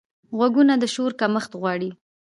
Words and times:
غوږونه 0.37 0.73
د 0.81 0.83
شور 0.93 1.11
کمښت 1.19 1.51
غواړي 1.59 1.89